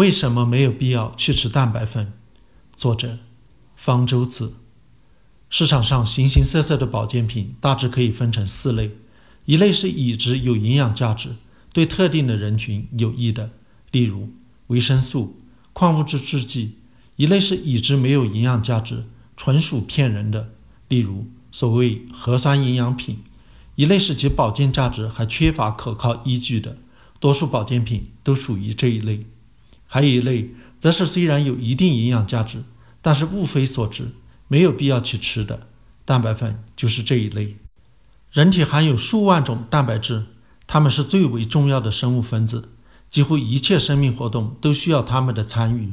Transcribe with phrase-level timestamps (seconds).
[0.00, 2.14] 为什么没有必要去吃蛋白粉？
[2.74, 3.18] 作者：
[3.74, 4.54] 方舟子。
[5.50, 8.92] 市场上形形色色的保健品大致可以分成四类：
[9.44, 11.36] 一类是已知有营养价值、
[11.74, 13.50] 对特定的人群有益的，
[13.90, 14.30] 例如
[14.68, 15.36] 维生素、
[15.74, 16.76] 矿物质制剂；
[17.16, 19.04] 一类是已知没有营养价值、
[19.36, 20.54] 纯属骗人的，
[20.88, 23.16] 例如所谓核酸营养品；
[23.74, 26.78] 一类是其保健价值还缺乏可靠依据的，
[27.18, 29.26] 多数保健品都属于这一类。
[29.92, 32.62] 还有一类，则是虽然有一定营养价值，
[33.02, 34.12] 但是物非所值，
[34.46, 35.66] 没有必要去吃的。
[36.04, 37.56] 蛋白粉就是这一类。
[38.30, 40.26] 人体含有数万种蛋白质，
[40.68, 42.68] 它们是最为重要的生物分子，
[43.10, 45.92] 几乎一切生命活动都需要它们的参与。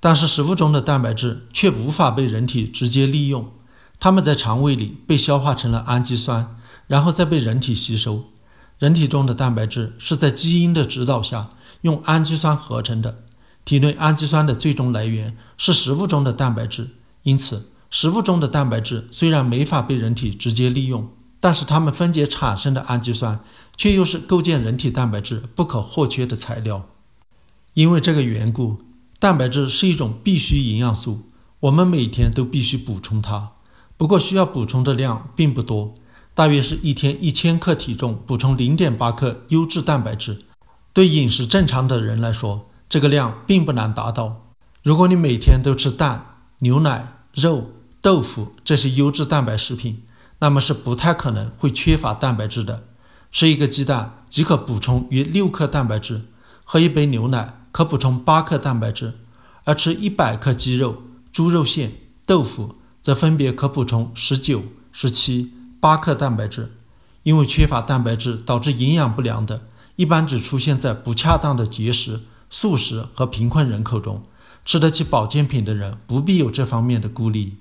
[0.00, 3.52] 但是食物中的蛋白质却无法被人体直接利用，
[3.98, 8.30] 它们在肠胃里被消化成了氨基酸，然后再被人体吸收。
[8.78, 11.50] 人体中的蛋白质是在基因的指导下。
[11.82, 13.24] 用氨基酸合成的，
[13.64, 16.90] 体内氨基酸的最终来源是食物中的蛋白质。
[17.22, 23.40] 因此，食物中的蛋白质虽然没法被人体直接利用，但是它们分解产生的氨基酸
[23.76, 26.86] 却又是构建人体蛋白质不可或缺的材料。
[27.74, 28.78] 因为这个缘故，
[29.18, 31.28] 蛋白质是一种必需营养素，
[31.60, 33.52] 我们每天都必须补充它。
[33.96, 35.94] 不过，需要补充的量并不多，
[36.34, 40.42] 大约是一天一千克体重补充零点八克优质蛋白质。
[40.92, 44.46] 对饮食正常的人来说，这个量并不难达到。
[44.82, 50.02] 如果你每天都吃蛋、牛奶、肉、豆腐这些优质蛋白食品，
[50.40, 52.84] 那么是不太可能会缺乏蛋白质的。
[53.30, 56.22] 吃一个鸡蛋即可补充约六克蛋白质，
[56.64, 59.12] 喝一杯牛奶可补充八克蛋白质，
[59.64, 61.92] 而吃一百克鸡肉、猪肉馅、
[62.26, 66.72] 豆腐则分别可补充十九、十七、八克蛋白质。
[67.22, 69.60] 因为缺乏蛋白质导致营养不良的。
[70.00, 74.24] 一般只出现在不恰当的节食、素食和贫困人口中。
[74.64, 77.56] 吃得起保健品的人不必有这方面的顾虑。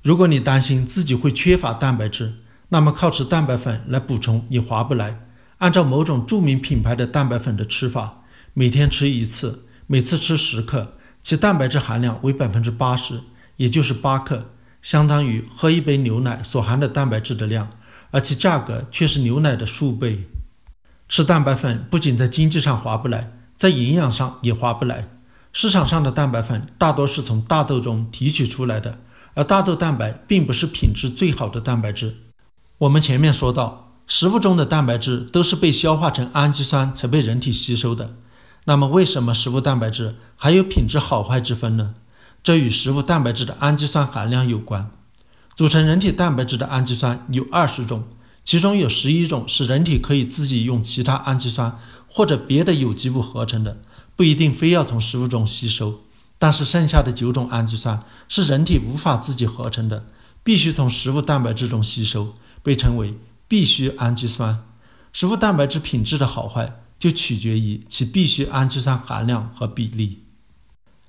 [0.00, 2.34] 如果你担心自己会缺乏蛋白质，
[2.68, 5.26] 那么靠吃蛋白粉来补充也划不来。
[5.58, 8.22] 按照某种著名品牌的蛋白粉的吃法，
[8.54, 13.22] 每天吃一次，每次吃十克，其蛋白质含量为百分之八十，
[13.56, 17.68] 也就是八克，相当于喝一杯牛奶所含的蛋白质的量，
[18.12, 20.28] 而其价格却是牛奶的数倍。
[21.08, 25.08] 吃蛋白粉不仅在经济上划不来，在营养上也划不来。
[25.54, 28.98] 市场上的蛋白粉大多是从大豆中提取出来的，
[29.32, 32.16] 而大豆蛋白并不是品质最好的蛋白质。
[32.76, 38.14] 我们前面说到，食物中的蛋白质都是被消化成氨基酸才被人体吸收的。
[38.64, 41.94] 那么，为什么食物蛋白质还有品质好坏之分呢？
[42.42, 44.90] 这与食物蛋白质的氨基酸含量有关。
[45.56, 48.04] 组成人体蛋白质的氨基酸有二十种。
[48.48, 53.78] 其中有十一种是人体可以自己用其他氨基酸或者别的有机物合成的，
[54.16, 56.00] 不一定非要从食物中吸收。
[56.38, 60.06] 但是剩下的九种氨基酸是人体无法自己合成的，
[60.42, 62.32] 必须从食物蛋白质中吸收，
[62.62, 64.64] 被称为必需氨基酸。
[65.12, 70.20] 食物蛋白质品质的好坏就取决于其必需氨基酸含量和比例。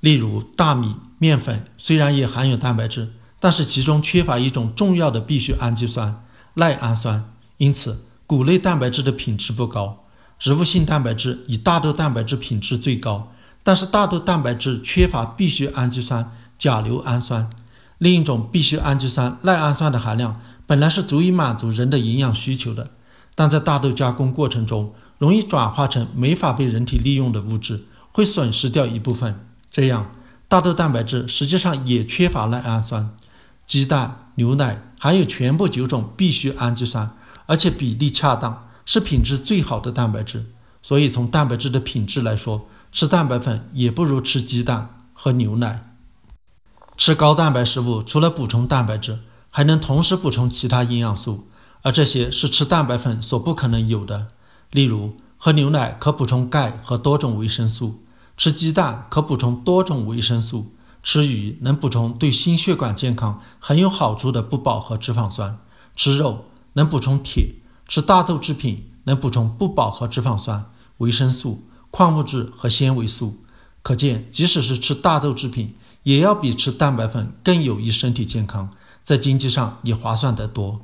[0.00, 6.26] 例如，大米、面粉虽然也含有蛋白质，但是其中缺乏一种重要的必需氨基酸。
[6.54, 10.04] 赖氨酸，因此谷类蛋白质的品质不高。
[10.38, 17.48] 植物性蛋白质以大豆蛋白质品质最高，但是大豆蛋白质缺乏必需氨基酸甲硫氨酸。
[17.98, 22.90] 另一种必需氨基酸赖氨酸的含量本来是足以满足人的营养需求的，
[23.34, 29.46] 但在大豆加工过程中容易转化成没法被人体利用的物质，会损失掉一部分。
[29.70, 30.12] 这样，
[30.48, 33.10] 大豆蛋白质实际上也缺乏赖氨酸。
[33.66, 37.16] 鸡蛋、牛奶含有全部九种必需氨基酸，
[37.46, 40.44] 而且比例恰当，是品质最好的蛋白质。
[40.82, 45.96] 所以从蛋白质的品质来说，吃蛋白粉也不如吃鸡蛋和牛奶。
[46.98, 51.48] 吃高蛋白食物除了补充蛋白质，还能同时补充其他营养素，
[51.80, 54.28] 而这些是吃蛋白粉所不可能有的。
[54.70, 58.04] 例如，喝牛奶可补充钙和多种维生素，
[58.36, 60.74] 吃鸡蛋可补充多种维生素。
[61.02, 65.58] 吃鱼能补充对心血管健康很有好处的不饱和脂肪酸，
[65.96, 66.44] 吃肉
[66.74, 67.54] 能补充铁，
[67.88, 73.38] 吃大豆制品能补充不饱和脂肪酸、维生素、矿物质和纤维素。
[73.82, 78.70] 可见，即使是吃大豆制品，也要比吃蛋白粉更有益身体健康，
[79.02, 80.82] 在经济上也划算得多。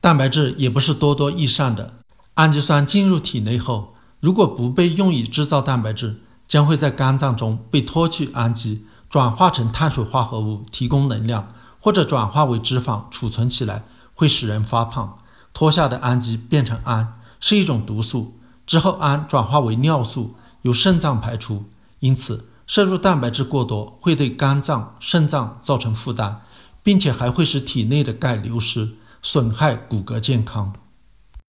[0.00, 1.98] 蛋白质也不是多多益善的，
[2.34, 8.86] 氨基酸进入体内后，如果不被用以制造蛋白质，将会在肝脏中被脱去氨基。
[9.12, 11.46] 转化成碳水化合物提供能量，
[11.78, 13.82] 或者转化为脂肪储存起来，
[14.14, 15.18] 会使人发胖。
[15.52, 18.38] 脱下的氨基变成氨，是一种毒素。
[18.66, 21.66] 之后氨转化为尿素，由肾脏排出，
[21.98, 26.40] 因此摄入蛋白质过多会对肝脏、肾脏造成负担，
[26.82, 30.72] 并且还会使体内的钙流失，损害骨骼健康。